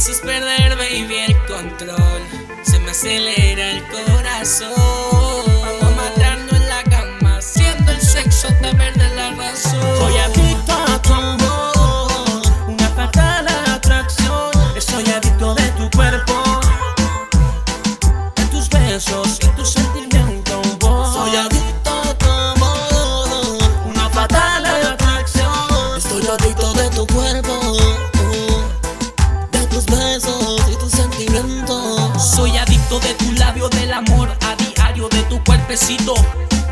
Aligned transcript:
haces 0.00 0.20
perder, 0.20 0.78
baby, 0.78 1.14
el 1.28 1.36
control. 1.46 2.22
Se 2.62 2.78
me 2.78 2.90
acelera 2.90 3.72
el 3.72 3.84
corazón. 3.88 4.72
Vamos 5.82 6.04
a 6.16 6.56
en 6.56 6.68
la 6.70 6.82
cama, 6.84 7.36
haciendo 7.36 7.92
el 7.92 8.00
sexo 8.00 8.48
te 8.62 8.72
verde 8.72 9.14
la 9.14 9.32
razón. 9.32 9.98
Soy 9.98 10.16
adicto 10.16 10.72
a 10.72 11.02
tu 11.02 11.12
amor, 11.12 12.42
una 12.66 12.88
fatal 12.96 13.46
atracción. 13.66 14.50
Estoy 14.74 15.04
adicto 15.10 15.54
de 15.54 15.68
tu 15.72 15.90
cuerpo, 15.90 16.60
de 18.36 18.44
tus 18.46 18.70
besos 18.70 19.38
y 19.42 19.48
tus 19.48 19.68
sentimientos. 19.68 19.99
Tus 29.80 29.98
besos 29.98 30.62
y 30.70 30.76
tus 30.76 30.90
sentimientos. 30.90 32.00
Soy 32.34 32.56
adicto 32.56 32.98
de 33.00 33.14
tu 33.14 33.32
labio, 33.32 33.68
del 33.68 33.92
amor 33.92 34.28
a 34.40 34.56
diario, 34.56 35.08
de 35.08 35.22
tu 35.24 35.42
cuerpecito. 35.44 36.14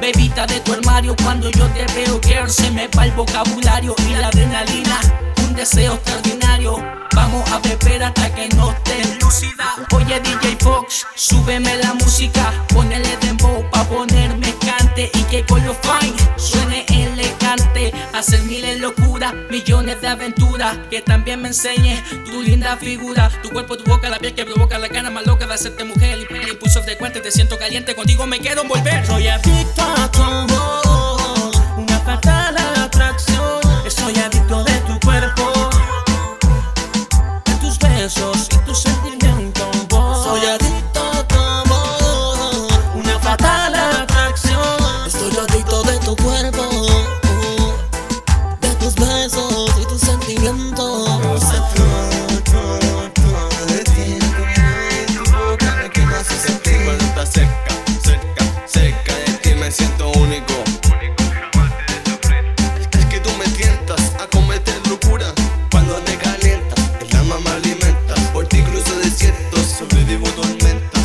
Bebita 0.00 0.46
de 0.46 0.60
tu 0.60 0.72
armario, 0.72 1.14
cuando 1.22 1.50
yo 1.50 1.66
te 1.68 1.86
veo, 1.94 2.20
girl, 2.22 2.50
se 2.50 2.70
me 2.70 2.88
va 2.88 3.04
el 3.04 3.12
vocabulario 3.12 3.94
y 4.08 4.14
la 4.14 4.28
adrenalina. 4.28 5.00
Un 5.44 5.54
deseo 5.54 5.94
extraordinario. 5.94 6.76
Vamos 7.14 7.50
a 7.50 7.58
beber 7.58 8.04
hasta 8.04 8.32
que 8.34 8.48
no 8.50 8.70
estés 8.70 9.18
lúcida. 9.20 9.74
Oye, 9.92 10.20
DJ 10.20 10.56
Fox, 10.60 11.06
súbeme 11.14 11.76
la 11.78 11.94
música. 11.94 12.52
Ponele 12.68 13.16
dembow 13.18 13.68
pa' 13.70 13.84
ponerme 13.84 14.54
cante 14.64 15.10
y 15.12 15.22
que 15.24 15.44
con 15.46 15.64
los 15.66 15.76
fine 15.78 16.14
suene 16.36 16.86
elegante. 16.88 17.92
Hacer 18.14 18.42
miles 18.42 18.78
locuras, 18.80 19.07
millones 19.50 20.00
de 20.00 20.08
aventuras. 20.08 20.78
Que 20.90 21.02
también 21.02 21.42
me 21.42 21.48
enseñe 21.48 22.02
tu 22.24 22.42
linda 22.42 22.76
figura. 22.76 23.30
Tu 23.42 23.50
cuerpo, 23.50 23.76
tu 23.76 23.84
boca, 23.90 24.08
la 24.08 24.18
piel 24.18 24.34
que 24.34 24.44
provoca 24.44 24.78
la 24.78 24.88
gana 24.88 25.10
más 25.10 25.26
loca 25.26 25.46
de 25.46 25.54
hacerte 25.54 25.84
mujer. 25.84 26.26
El 26.30 26.48
impulso 26.48 26.82
frecuente, 26.82 27.20
te 27.20 27.30
siento 27.30 27.58
caliente. 27.58 27.94
Contigo 27.94 28.26
me 28.26 28.38
quiero 28.38 28.64
volver. 28.64 29.06
Soy 29.06 29.28
adicto 29.28 29.82
a 29.82 30.10
tu 30.10 30.22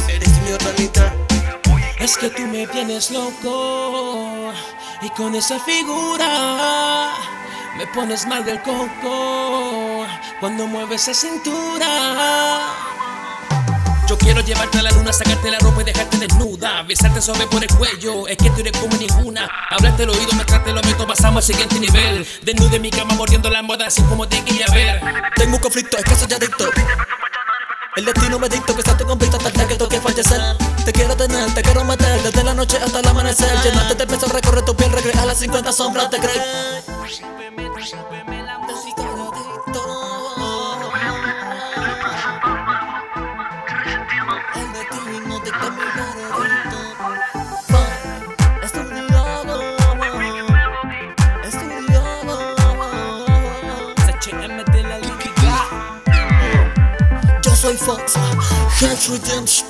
Eres 0.07 0.29
mi 0.43 0.52
otra 0.52 0.71
mitad. 0.77 1.11
Es 1.99 2.17
que 2.17 2.29
tú 2.29 2.43
me 2.43 2.67
tienes 2.67 3.11
loco 3.11 4.52
y 5.02 5.09
con 5.11 5.35
esa 5.35 5.59
figura 5.59 7.13
me 7.77 7.88
pones 7.88 8.28
mal 8.28 8.44
del 8.45 8.61
coco 8.61 10.06
cuando 10.39 10.67
mueves 10.67 11.07
esa 11.07 11.28
cintura. 11.28 12.73
Yo 14.07 14.17
quiero 14.17 14.41
llevarte 14.41 14.79
a 14.79 14.84
la 14.84 14.91
luna, 14.91 15.13
sacarte 15.13 15.50
la 15.50 15.59
ropa 15.59 15.81
y 15.81 15.85
dejarte 15.85 16.17
desnuda. 16.17 16.84
Besarte 16.84 17.22
suave 17.22 17.47
por 17.47 17.63
el 17.63 17.69
cuello, 17.69 18.28
es 18.28 18.38
que 18.38 18.50
tú 18.50 18.59
eres 18.59 18.73
como 18.73 18.95
ninguna. 18.97 19.50
Hablarte 19.69 20.03
el 20.03 20.09
oído, 20.09 20.34
mezclarte 20.34 20.73
lo 20.73 20.81
meto, 20.84 21.07
pasamos 21.07 21.38
al 21.38 21.44
siguiente 21.44 21.79
nivel. 21.79 22.28
Desnude 22.44 22.75
en 22.75 22.81
mi 22.81 22.91
cama, 22.91 23.16
mordiendo 23.16 23.50
la 23.50 23.59
almohada, 23.59 23.88
así 23.88 24.01
como 24.03 24.28
te 24.28 24.44
quería 24.44 24.67
ver. 24.73 25.01
Tengo 25.35 25.55
un 25.55 25.61
conflicto, 25.61 25.97
es 25.97 26.03
que 26.03 26.16
soy 26.16 26.34
adicto. 26.34 26.66
El 27.95 28.05
destino 28.05 28.39
me 28.39 28.49
dictó 28.49 28.73
que 28.73 28.79
estás 28.79 28.97
tu 28.97 29.05
conflicto 29.05 29.37
hasta 29.37 29.67
que 29.67 29.75
toque 29.75 30.01
fallecer. 30.01 30.41
Te 30.83 30.91
quiero 30.91 31.15
tener, 31.15 31.53
te 31.53 31.61
quiero 31.61 31.83
meter 31.83 32.23
desde 32.23 32.43
la 32.43 32.55
noche 32.55 32.77
hasta 32.77 32.99
el 32.99 33.07
amanecer. 33.07 33.55
Llenarte 33.63 33.93
de 33.93 34.07
peso, 34.07 34.25
recorrer 34.27 34.65
tu 34.65 34.75
piel, 34.75 34.91
regresar 34.91 35.23
a 35.23 35.25
las 35.27 35.37
50 35.37 35.71
sombras, 35.71 36.09
te 36.09 36.17
crees. 36.17 36.41
soy 57.63 57.78
Fox, 57.78 58.16
Hatch 58.81 59.09
Redemption. 59.09 59.66